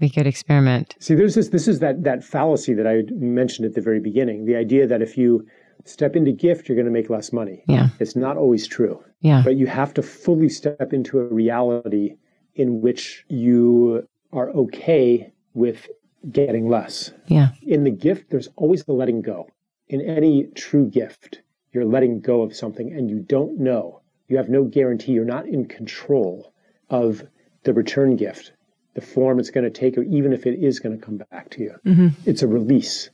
[0.00, 0.96] we could experiment.
[1.00, 4.44] See, there's this this is that that fallacy that I mentioned at the very beginning.
[4.44, 5.46] The idea that if you
[5.84, 7.62] step into gift, you're going to make less money.
[7.68, 7.88] Yeah.
[8.00, 9.02] It's not always true.
[9.20, 9.42] Yeah.
[9.44, 12.16] But you have to fully step into a reality
[12.54, 15.88] in which you are okay with
[16.30, 17.12] getting less.
[17.26, 17.50] Yeah.
[17.62, 19.48] In the gift, there's always the letting go.
[19.88, 24.00] In any true gift, you're letting go of something and you don't know.
[24.28, 25.12] You have no guarantee.
[25.12, 26.52] You're not in control
[26.90, 27.22] of
[27.62, 28.52] the return gift,
[28.96, 31.50] the form it's going to take, or even if it is going to come back
[31.50, 31.74] to you.
[31.84, 32.08] Mm-hmm.
[32.24, 33.10] It's a release.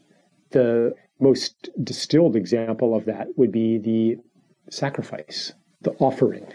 [0.50, 4.16] The most distilled example of that would be the
[4.70, 6.46] sacrifice, the offering.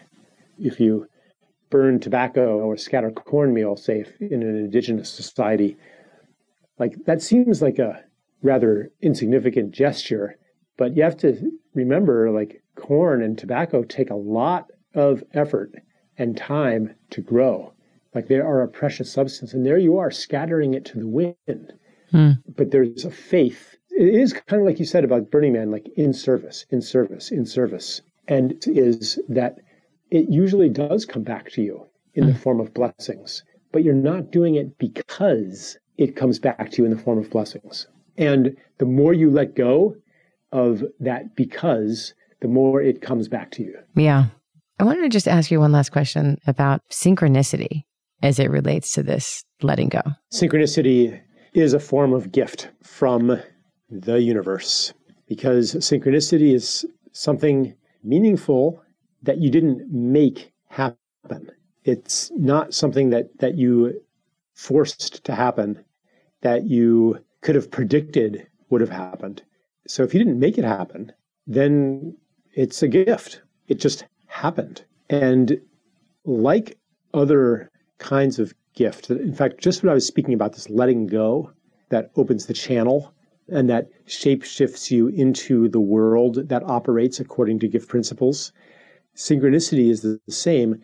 [0.57, 1.07] If you
[1.69, 5.75] burn tobacco or scatter cornmeal, say in an indigenous society,
[6.79, 8.01] like that seems like a
[8.41, 10.37] rather insignificant gesture,
[10.77, 15.73] but you have to remember like corn and tobacco take a lot of effort
[16.17, 17.73] and time to grow.
[18.17, 21.73] Like they are a precious substance, and there you are scattering it to the wind.
[22.09, 22.31] Hmm.
[22.55, 23.75] But there's a faith.
[23.91, 27.29] It is kind of like you said about Burning Man, like in service, in service,
[27.31, 28.01] in service.
[28.27, 29.59] And is that
[30.09, 34.31] it usually does come back to you in the form of blessings, but you're not
[34.31, 37.85] doing it because it comes back to you in the form of blessings.
[38.17, 39.95] And the more you let go
[40.51, 43.77] of that because, the more it comes back to you.
[43.95, 44.25] Yeah.
[44.79, 47.83] I wanted to just ask you one last question about synchronicity
[48.21, 50.01] as it relates to this letting go.
[50.31, 51.19] Synchronicity
[51.53, 53.39] is a form of gift from
[53.89, 54.93] the universe
[55.27, 58.81] because synchronicity is something meaningful
[59.23, 61.51] that you didn't make happen.
[61.83, 64.01] It's not something that, that you
[64.53, 65.83] forced to happen,
[66.41, 69.41] that you could have predicted would have happened.
[69.87, 71.11] So if you didn't make it happen,
[71.45, 72.15] then
[72.53, 73.41] it's a gift.
[73.67, 74.83] It just happened.
[75.09, 75.59] And
[76.25, 76.77] like
[77.13, 81.51] other kinds of gift, in fact, just what I was speaking about, this letting go
[81.89, 83.13] that opens the channel
[83.49, 88.51] and that shape shifts you into the world that operates according to gift principles.
[89.15, 90.81] Synchronicity is the same.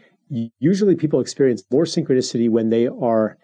[0.60, 3.38] Usually people experience more synchronicity when they are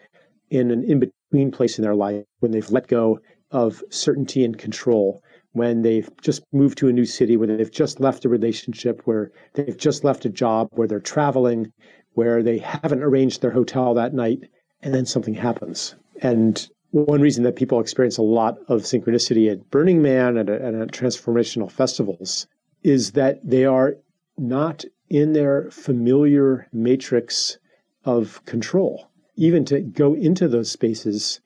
[0.50, 3.20] in an in between place in their life, when they've let go
[3.52, 8.00] of certainty and control, when they've just moved to a new city, when they've just
[8.00, 11.72] left a relationship, where they've just left a job, where they're traveling,
[12.20, 14.40] where they haven't arranged their hotel that night,
[14.82, 15.94] and then something happens.
[16.20, 20.60] And one reason that people experience a lot of synchronicity at Burning Man and at,
[20.60, 22.46] at transformational festivals
[22.82, 23.96] is that they are
[24.36, 27.58] not in their familiar matrix
[28.04, 29.08] of control.
[29.36, 31.40] Even to go into those spaces,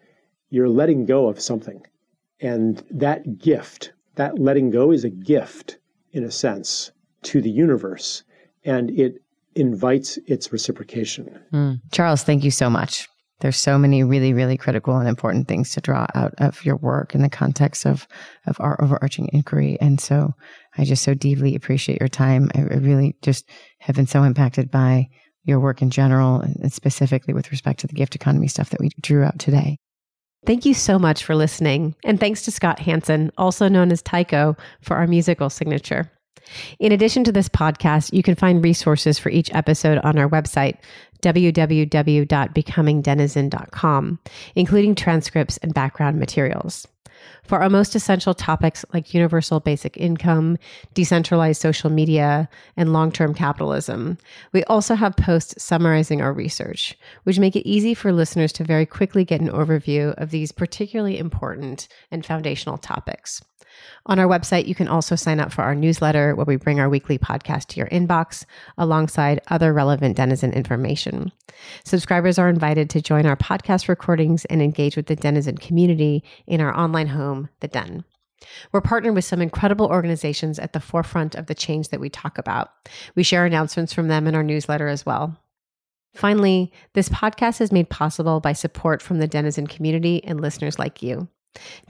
[0.51, 1.87] you're letting go of something.
[2.41, 5.79] And that gift, that letting go is a gift,
[6.11, 6.91] in a sense,
[7.23, 8.25] to the universe.
[8.65, 9.23] And it
[9.57, 11.39] invites its reciprocation.
[11.53, 11.81] Mm.
[11.93, 13.09] Charles, thank you so much.
[13.41, 17.15] There's so many really, really critical and important things to draw out of your work
[17.15, 18.07] in the context of,
[18.47, 19.77] of our overarching inquiry.
[19.81, 20.33] And so
[20.79, 22.51] I just so deeply appreciate your time.
[22.55, 23.49] I really just
[23.81, 25.09] have been so impacted by
[25.43, 28.91] your work in general and specifically with respect to the gift economy stuff that we
[29.01, 29.79] drew out today.
[30.47, 31.95] Thank you so much for listening.
[32.05, 36.11] And thanks to Scott Hansen, also known as Tycho, for our musical signature.
[36.79, 40.77] In addition to this podcast, you can find resources for each episode on our website,
[41.23, 44.19] www.becomingdenizen.com,
[44.55, 46.87] including transcripts and background materials.
[47.47, 50.57] For our most essential topics like universal basic income,
[50.95, 54.17] decentralized social media, and long term capitalism,
[54.53, 58.87] we also have posts summarizing our research, which make it easy for listeners to very
[58.87, 63.43] quickly get an overview of these particularly important and foundational topics.
[64.07, 66.89] On our website, you can also sign up for our newsletter where we bring our
[66.89, 68.45] weekly podcast to your inbox
[68.77, 71.33] alongside other relevant Denizen information.
[71.85, 76.61] Subscribers are invited to join our podcast recordings and engage with the Denizen community in
[76.61, 78.05] our online home, The Den.
[78.73, 82.39] We're partnered with some incredible organizations at the forefront of the change that we talk
[82.39, 82.71] about.
[83.15, 85.39] We share announcements from them in our newsletter as well.
[86.15, 91.03] Finally, this podcast is made possible by support from the Denizen community and listeners like
[91.03, 91.29] you.